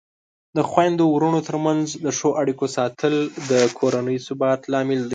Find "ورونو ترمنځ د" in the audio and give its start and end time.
1.15-2.07